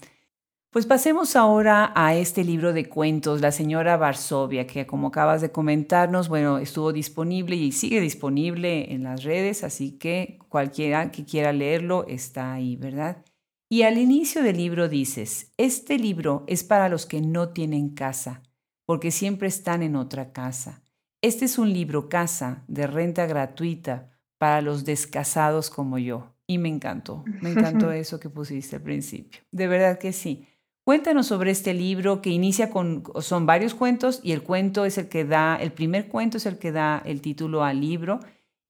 [0.72, 5.52] Pues pasemos ahora a este libro de cuentos, La señora Varsovia, que como acabas de
[5.52, 11.54] comentarnos, bueno, estuvo disponible y sigue disponible en las redes, así que cualquiera que quiera
[11.54, 13.26] leerlo está ahí, ¿verdad?
[13.70, 18.44] Y al inicio del libro dices, este libro es para los que no tienen casa,
[18.86, 20.81] porque siempre están en otra casa.
[21.22, 26.34] Este es un libro casa de renta gratuita para los descasados como yo.
[26.48, 29.42] Y me encantó, me encantó eso que pusiste al principio.
[29.52, 30.48] De verdad que sí.
[30.84, 35.10] Cuéntanos sobre este libro que inicia con, son varios cuentos y el cuento es el
[35.10, 38.20] que da, el primer cuento es el que da el título al libro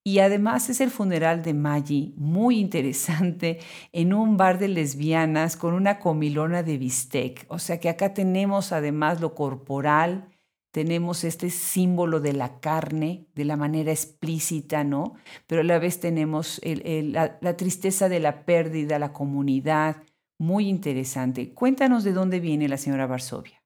[0.04, 3.60] y además es el funeral de Maggie, muy interesante,
[3.94, 7.46] en un bar de lesbianas con una comilona de bistec.
[7.48, 10.31] O sea que acá tenemos además lo corporal,
[10.72, 15.16] tenemos este símbolo de la carne de la manera explícita, ¿no?
[15.48, 19.98] Pero a la vez tenemos la, tristeza de la pérdida, la comunidad,
[20.40, 21.54] muy interesante.
[21.54, 23.62] Cuéntanos de dónde viene la señora Varsovia.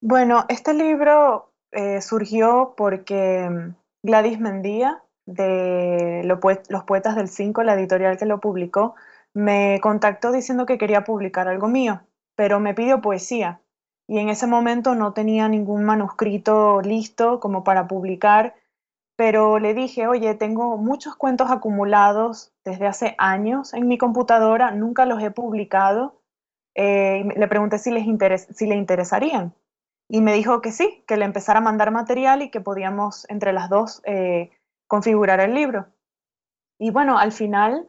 [0.00, 7.74] Bueno, este libro eh, surgió porque mm, Gladys Mendía, de Los Poetas del Cinco, la
[7.74, 8.94] editorial que lo publicó,
[9.34, 12.00] me contactó diciendo que quería publicar algo mío,
[12.34, 13.60] pero me pidió poesía.
[14.08, 18.54] Y en ese momento no tenía ningún manuscrito listo como para publicar,
[19.16, 25.04] pero le dije, oye, tengo muchos cuentos acumulados desde hace años en mi computadora, nunca
[25.04, 26.18] los he publicado
[26.80, 28.06] eh, le pregunté si, les
[28.54, 29.52] si le interesarían.
[30.08, 33.52] Y me dijo que sí, que le empezara a mandar material y que podíamos entre
[33.52, 34.52] las dos eh,
[34.86, 35.88] configurar el libro.
[36.78, 37.88] Y bueno, al final,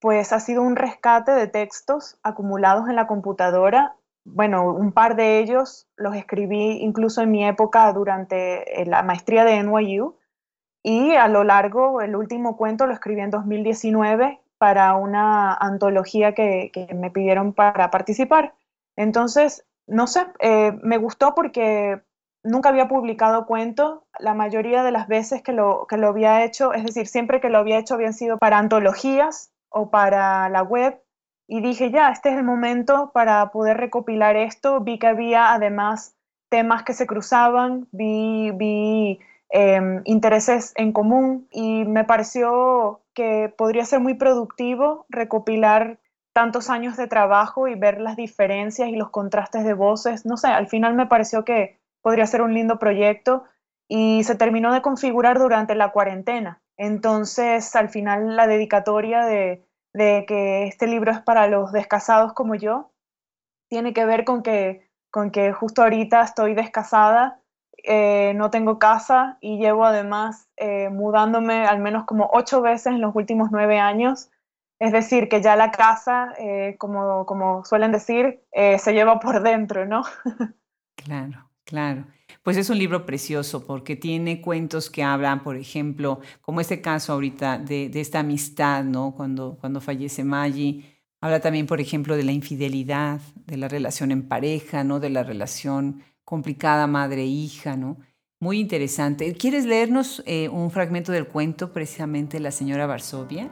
[0.00, 3.94] pues ha sido un rescate de textos acumulados en la computadora.
[4.32, 9.44] Bueno, un par de ellos los escribí incluso en mi época durante eh, la maestría
[9.44, 10.16] de NYU.
[10.82, 16.70] Y a lo largo, el último cuento lo escribí en 2019 para una antología que,
[16.94, 18.54] me pidieron para participar.
[18.96, 22.00] Entonces, no sé, eh, me gustó porque
[22.42, 24.00] nunca había publicado cuentos.
[24.18, 27.50] La mayoría de las veces que lo, que lo había hecho, es decir, siempre que
[27.50, 31.02] lo había hecho habían sido para antologías o para la web.
[31.50, 34.80] Y dije, ya, este es el momento para poder recopilar esto.
[34.80, 36.14] Vi que había además
[36.48, 39.18] temas que se cruzaban, vi, vi
[39.52, 45.98] Em, intereses en común y me pareció que podría ser muy productivo recopilar
[46.32, 50.24] tantos años de trabajo y ver las diferencias y los contrastes de voces.
[50.24, 53.42] No sé, al final me pareció que podría ser un lindo proyecto
[53.88, 56.62] y se terminó de configurar durante la cuarentena.
[56.76, 62.54] Entonces, al final la dedicatoria de, de que este libro es para los descasados como
[62.54, 62.92] yo
[63.68, 67.40] tiene que ver con que, con que justo ahorita estoy descasada
[67.84, 73.00] eh, no tengo casa y llevo además eh, mudándome al menos como ocho veces en
[73.00, 74.30] los últimos nueve años.
[74.78, 79.84] Es decir, que ya la casa, eh, como, como suelen decir, se lleva por dentro,
[79.84, 80.04] ¿no?
[80.96, 82.06] claro, claro.
[82.42, 87.12] Pues es un libro precioso porque tiene cuentos que hablan, por ejemplo, como este caso
[87.12, 89.14] ahorita de, esta amistad, ¿no?
[89.14, 90.84] Cuando, cuando fallece Maggie.
[91.20, 95.00] Habla también, por ejemplo, de la infidelidad, de la relación en pareja, ¿no?
[95.00, 97.98] De la relación complicada madre-hija, ¿no?
[98.40, 99.34] Muy interesante.
[99.34, 103.50] ¿Quieres leernos eh, un fragmento del cuento precisamente La señora Varsovia?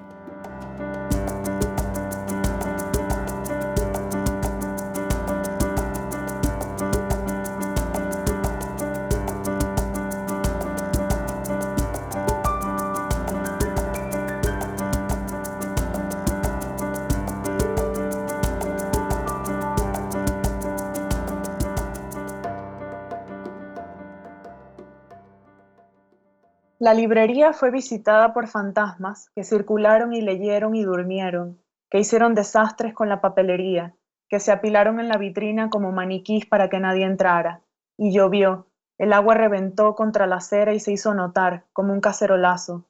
[26.89, 32.95] La librería fue visitada por fantasmas que circularon y leyeron y durmieron, que hicieron desastres
[32.95, 33.95] con la papelería,
[34.31, 37.61] que se apilaron en la vitrina como maniquís para que nadie entrara.
[37.99, 42.87] Y llovió, el agua reventó contra la acera y se hizo notar, como un cacerolazo,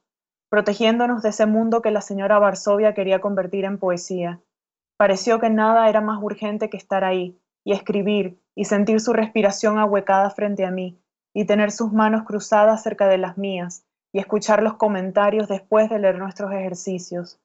[0.47, 4.39] protegiéndonos de ese mundo que la señora Varsovia quería convertir en poesía.
[4.95, 9.77] Pareció que nada era más urgente que estar ahí, y escribir, y sentir su respiración
[9.77, 14.63] ahuecada frente a mí, y tener sus manos cruzadas cerca de las mías y escuchar
[14.63, 17.39] los comentarios después de leer nuestros ejercicios.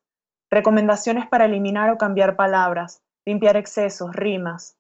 [0.51, 4.77] Recomendaciones para eliminar o cambiar palabras, limpiar excesos, rimas.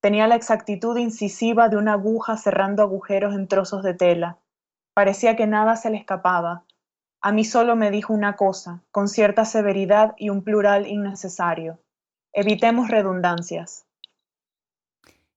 [0.00, 4.38] Tenía la exactitud incisiva de una aguja cerrando agujeros en trozos de tela.
[4.94, 6.64] Parecía que nada se le escapaba.
[7.22, 11.78] A mí solo me dijo una cosa, con cierta severidad y un plural innecesario.
[12.34, 13.83] Evitemos redundancias.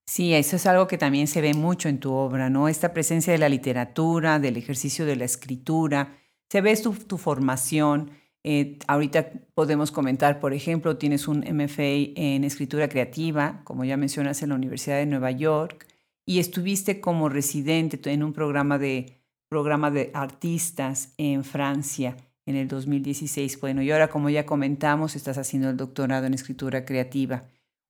[0.09, 2.69] Sí, eso es algo que también se ve mucho en tu obra, ¿no?
[2.69, 6.17] Esta presencia de la literatura, del ejercicio de la escritura,
[6.49, 8.11] se ve tu, tu formación.
[8.43, 14.41] Eh, ahorita podemos comentar, por ejemplo, tienes un MFA en escritura creativa, como ya mencionas,
[14.41, 15.85] en la Universidad de Nueva York,
[16.25, 22.69] y estuviste como residente en un programa de, programa de artistas en Francia en el
[22.69, 23.59] 2016.
[23.59, 27.43] Bueno, y ahora, como ya comentamos, estás haciendo el doctorado en escritura creativa.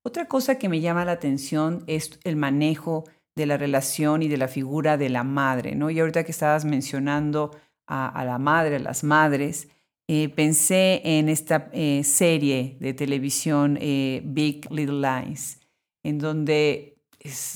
[0.07, 3.03] Otra cosa que me llama la atención es el manejo
[3.35, 5.89] de la relación y de la figura de la madre, ¿no?
[5.89, 7.51] Y ahorita que estabas mencionando
[7.87, 9.67] a, la madre, a las madres,
[10.07, 15.59] eh, pensé en esta eh, serie de televisión eh, Big Little Lies,
[16.03, 17.03] en donde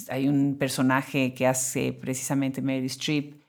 [0.10, 3.42] hay un personaje que hace precisamente Mary Streep,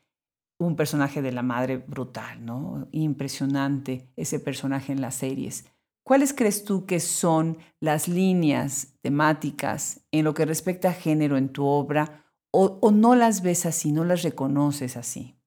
[0.61, 2.87] un personaje de la madre brutal, ¿no?
[2.93, 5.65] Impresionante ese personaje en las series.
[6.13, 11.51] ¿Cuáles crees tú que son las líneas temáticas en lo que respecta a género en
[11.51, 15.41] tu obra o, no las ves así, no las reconoces así?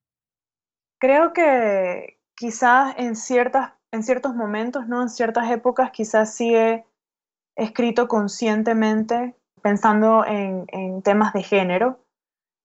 [0.98, 5.02] Creo que quizás en, ciertas, en ciertos momentos, ¿no?
[5.02, 6.84] en ciertas épocas, quizás sí he
[7.54, 10.66] escrito conscientemente pensando en,
[11.04, 12.04] temas de género.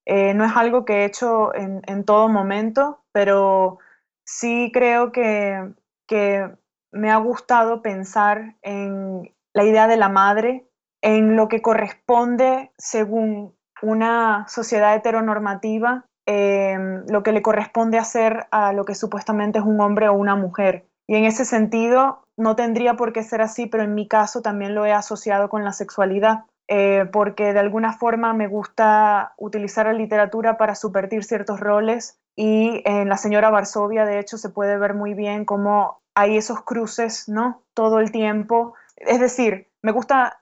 [0.08, 3.78] Eh, no es algo que he hecho en, todo momento, pero
[4.26, 5.76] sí creo que,
[6.08, 6.50] que
[6.92, 10.68] me ha gustado pensar en la idea de la madre,
[11.02, 18.74] en lo que corresponde según una sociedad heteronormativa Em, lo que le corresponde hacer a
[18.74, 20.86] lo que supuestamente es un hombre o una mujer.
[21.08, 24.76] Y en ese sentido, no tendría por qué ser así, pero en mi caso también
[24.76, 29.94] lo he asociado con la sexualidad, eh, porque de alguna forma me gusta utilizar la
[29.94, 34.94] literatura para subvertir ciertos roles y en La señora Varsovia, de hecho, se puede ver
[34.94, 37.64] muy bien cómo hay esos cruces, ¿no?
[37.74, 38.76] Todo el tiempo.
[38.98, 40.42] Es decir, me gusta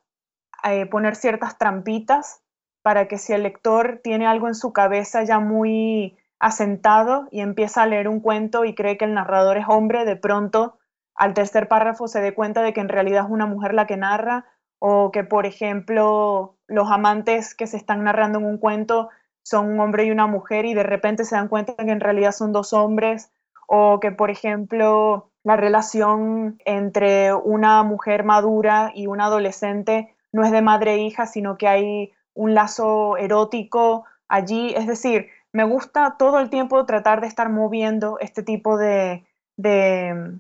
[0.63, 2.41] eh, poner ciertas trampitas
[2.81, 7.83] para que si el lector tiene algo en su cabeza ya muy asentado y empieza
[7.83, 10.79] a leer un cuento y cree que el narrador es hombre, de pronto
[11.15, 13.97] al tercer párrafo se dé cuenta de que en realidad es una mujer la que
[13.97, 14.45] narra
[14.79, 19.09] o que, por ejemplo, los amantes que se están narrando en un cuento
[19.43, 22.31] son un hombre y una mujer y de repente se dan cuenta que en realidad
[22.31, 23.31] son dos hombres
[23.67, 30.51] o que, por ejemplo, la relación entre una mujer madura y un adolescente no es
[30.51, 34.75] de madre e hija, sino que hay un lazo erótico allí.
[34.75, 39.25] Es decir, me gusta todo el tiempo tratar de estar moviendo este tipo de,
[39.57, 40.39] de,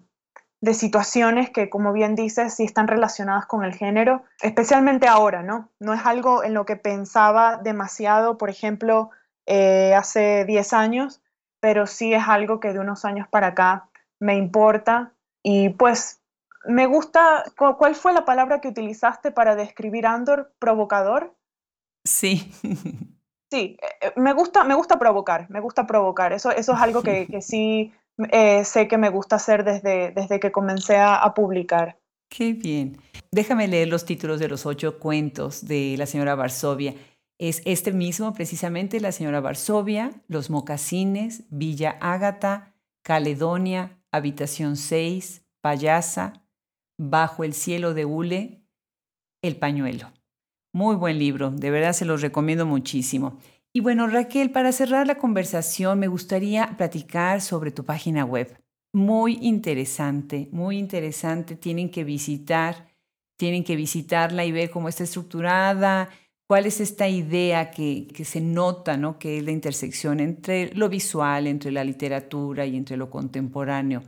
[0.73, 5.69] situaciones que, como bien dices, sí están relacionadas con el género, especialmente ahora, ¿no?
[5.79, 9.09] No es algo en lo que pensaba demasiado, por ejemplo,
[9.47, 11.23] eh, hace 10 años,
[11.59, 13.88] pero sí es algo que de unos años para acá
[14.19, 15.13] me importa
[15.43, 16.21] y pues
[16.65, 20.53] me gusta, ¿cuál fue la palabra que utilizaste para describir Andor?
[20.59, 21.35] ¿Provocador?
[22.03, 22.51] Sí.
[23.51, 26.33] Sí, eh, eh, me gusta, me gusta provocar, me gusta provocar.
[26.33, 27.91] Eso, eso es algo que, sí
[28.31, 31.97] eh, sé que me gusta hacer desde, desde que comencé a, publicar.
[32.29, 33.01] Qué bien.
[33.31, 36.93] Déjame leer los títulos de los ocho cuentos de la señora Varsovia.
[37.39, 46.33] Es este mismo, precisamente, la señora Varsovia, Los Mocasines, Villa Ágata, Caledonia, Habitación 6, Payasa,
[46.97, 48.65] Bajo el cielo de Hule,
[49.41, 50.11] El pañuelo.
[50.73, 53.37] Muy buen libro, de verdad se los recomiendo muchísimo.
[53.71, 58.59] Y bueno, Raquel, para cerrar la conversación, me gustaría platicar sobre tu página web.
[58.93, 61.55] Muy interesante, muy interesante.
[61.55, 62.87] Tienen que visitar,
[63.37, 66.09] tienen que visitarla y ver cómo está estructurada,
[66.49, 69.19] cuál es esta idea que, se nota, ¿no?
[69.19, 74.01] Que es la intersección entre lo visual, entre la literatura y entre lo contemporáneo.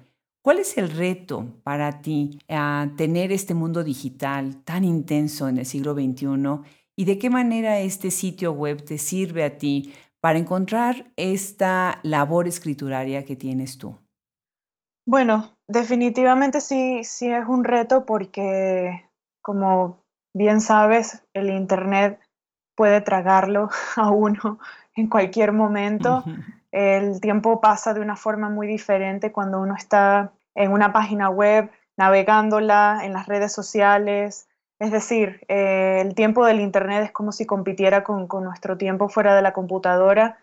[0.44, 5.68] ¿Cuál es el reto para ti a tener este mundo digital tan intenso en el
[5.68, 11.12] siglo XXI y de qué manera este sitio web te sirve a ti para encontrar
[11.18, 13.96] esta labor escrituraria que tienes tú?
[15.06, 19.12] Bueno, definitivamente sí, sí es un reto porque,
[19.44, 22.20] como bien sabes, el Internet
[22.82, 24.58] puede tragarlo a uno
[24.96, 26.24] en cualquier momento.
[26.72, 31.70] El tiempo pasa de una forma muy diferente cuando uno está en una página web,
[31.96, 34.48] navegándola, en las redes sociales.
[34.80, 39.36] Es decir, eh, el tiempo del Internet es como si compitiera con, nuestro tiempo fuera
[39.36, 40.40] de la computadora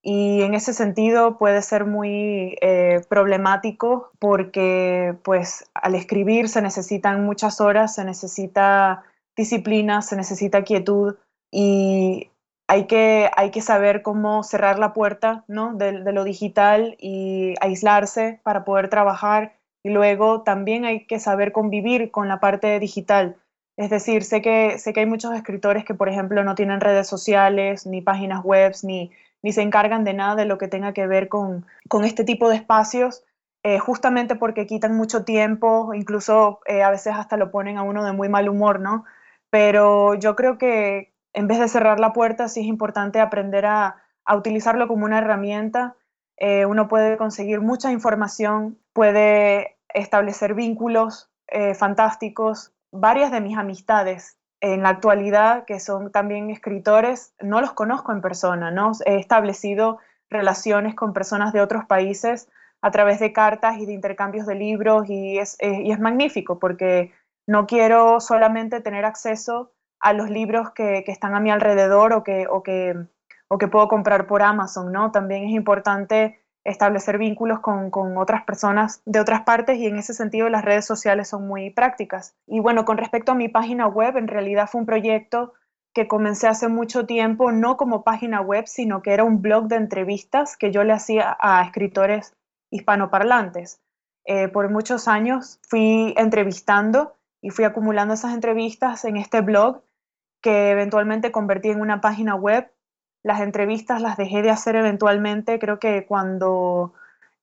[0.00, 7.24] y en ese sentido puede ser muy eh, problemático porque pues al escribir se necesitan
[7.24, 9.02] muchas horas, se necesita
[9.34, 11.16] disciplina, se necesita quietud
[11.50, 12.30] y
[12.68, 15.74] hay que, hay que saber cómo cerrar la puerta ¿no?
[15.74, 19.54] de, lo digital y aislarse para poder trabajar.
[19.82, 23.36] Y luego también hay que saber convivir con la parte digital.
[23.76, 27.08] Es decir, sé que, sé que hay muchos escritores que, por ejemplo, no tienen redes
[27.08, 29.10] sociales, ni páginas web, ni,
[29.42, 32.48] ni se encargan de nada de lo que tenga que ver con, con este tipo
[32.48, 33.24] de espacios,
[33.62, 38.04] eh, justamente porque quitan mucho tiempo, incluso eh, a veces hasta lo ponen a uno
[38.04, 39.04] de muy mal humor, ¿no?
[39.50, 43.96] Pero yo creo que, en vez de cerrar la puerta, sí es importante aprender a,
[44.32, 45.96] utilizarlo como una herramienta.
[46.36, 52.72] Eh, uno puede conseguir mucha información, puede establecer vínculos eh, fantásticos.
[52.92, 58.20] Varias de mis amistades en la actualidad, que son también escritores, no los conozco en
[58.20, 58.92] persona, ¿no?
[59.04, 62.48] He establecido relaciones con personas de otros países
[62.82, 66.58] a través de cartas y de intercambios de libros y es, eh, y es magnífico
[66.58, 67.12] porque
[67.46, 72.46] no quiero solamente tener acceso a los libros que, están a mi alrededor o que,
[72.48, 72.96] o, que,
[73.48, 75.12] o que puedo comprar por Amazon, ¿no?
[75.12, 80.12] También es importante establecer vínculos con, con, otras personas de otras partes y en ese
[80.12, 82.34] sentido las redes sociales son muy prácticas.
[82.46, 85.54] Y bueno, con respecto a mi página web, en realidad fue un proyecto
[85.92, 89.76] que comencé hace mucho tiempo, no como página web, sino que era un blog de
[89.76, 92.34] entrevistas que yo le hacía a escritores
[92.70, 93.80] hispanoparlantes.
[94.24, 99.82] Eh, por muchos años fui entrevistando y fui acumulando esas entrevistas en este blog
[100.40, 102.70] que eventualmente convertí en una página web.
[103.22, 106.94] Las entrevistas las dejé de hacer eventualmente, creo que cuando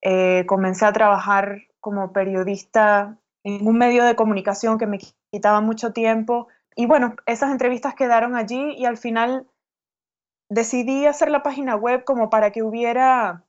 [0.01, 4.99] eh, comencé a trabajar como periodista en un medio de comunicación que me
[5.31, 6.47] quitaba mucho tiempo.
[6.75, 9.47] Y bueno, esas entrevistas quedaron allí y al final
[10.49, 13.43] decidí hacer la página web como para que hubiera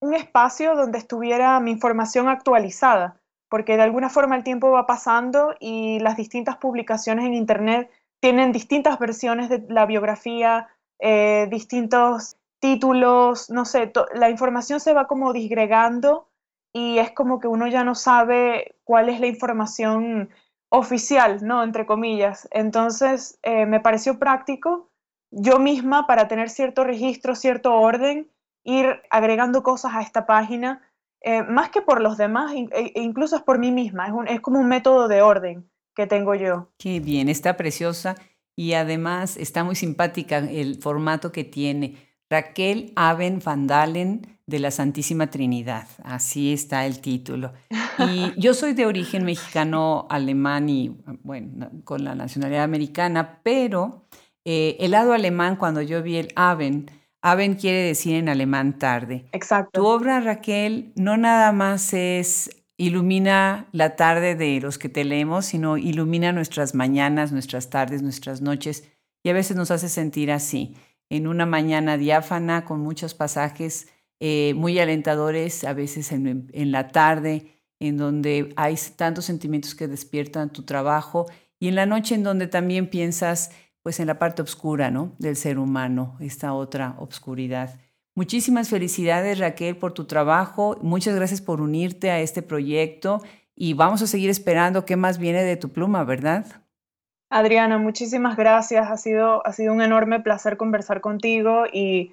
[0.00, 5.54] un espacio donde estuviera mi información actualizada, porque de alguna forma el tiempo va pasando
[5.60, 7.90] y las distintas publicaciones en Internet
[8.20, 10.68] tienen distintas versiones de la biografía,
[10.98, 16.28] eh, distintos títulos, no sé, la información se va como disgregando
[16.72, 20.28] y es como que uno ya no sabe cuál es la información
[20.68, 21.64] oficial, ¿no?
[21.64, 22.46] Entre comillas.
[22.52, 24.90] Entonces, eh, me pareció práctico
[25.32, 28.30] yo misma para tener cierto registro, cierto orden,
[28.64, 30.82] ir agregando cosas a esta página,
[31.22, 34.40] eh, más que por los demás, e, e incluso es por mí misma, es, es
[34.40, 36.70] como un método de orden que tengo yo.
[36.78, 38.16] Qué bien, está preciosa
[38.56, 41.96] y además está muy simpática el formato que tiene.
[42.30, 47.52] Raquel Aben Van Dalen de la Santísima Trinidad, así está el título.
[47.98, 54.06] Y yo soy de origen mexicano, alemán y, bueno, con la nacionalidad americana, pero
[54.46, 56.90] eh, el lado alemán, cuando yo vi el Aben,
[57.20, 59.26] Aben quiere decir en alemán tarde.
[59.32, 59.82] Exacto.
[59.82, 65.44] Tu obra, Raquel, no nada más es ilumina la tarde de los que te leemos,
[65.44, 68.84] sino ilumina nuestras mañanas, nuestras tardes, nuestras noches
[69.22, 70.74] y a veces nos hace sentir así,
[71.10, 77.52] en una mañana diáfana con muchos pasajes eh, muy alentadores, a veces en, la tarde,
[77.80, 81.26] en donde hay tantos sentimientos que despiertan tu trabajo
[81.58, 83.50] y en la noche en donde también piensas
[83.82, 85.14] pues en la parte oscura, ¿no?
[85.18, 87.78] Del ser humano, esta otra obscuridad.
[88.16, 93.22] Muchísimas felicidades Raquel por tu trabajo, muchas gracias por unirte a este proyecto
[93.54, 96.46] y vamos a seguir esperando qué más viene de tu pluma, ¿verdad?
[97.30, 102.12] Adriana, muchísimas gracias, ha sido, ha sido un enorme placer conversar contigo y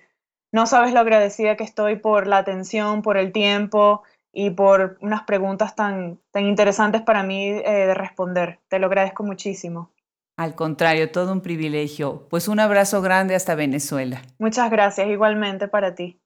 [0.51, 5.23] no sabes lo agradecida que estoy por la atención, por el tiempo y por unas
[5.23, 8.59] preguntas tan, tan interesantes para mí eh, de responder.
[8.67, 9.89] Te lo agradezco muchísimo.
[10.37, 12.27] Al contrario, todo un privilegio.
[12.29, 14.21] Pues un abrazo grande hasta Venezuela.
[14.37, 16.21] Muchas gracias, igualmente para ti.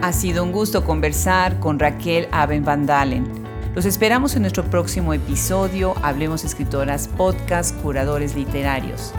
[0.00, 3.26] Ha sido un gusto conversar con Raquel Aben Van Dalen.
[3.74, 9.12] Los esperamos en nuestro próximo episodio Hablemos Escritoras Podcast Curadores Literarios.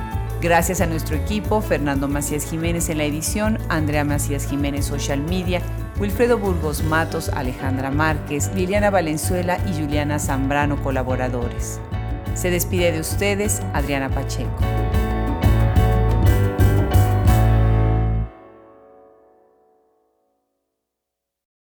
[0.47, 5.61] Gracias a nuestro equipo, Fernando Macías Jiménez en la edición, Andrea Macías Jiménez Social Media,
[5.99, 11.81] Wilfredo Burgos Matos, Alejandra Márquez, Liliana Valenzuela y Juliana Zambrano colaboradores.
[12.33, 14.63] Se despide de ustedes Adriana Pacheco.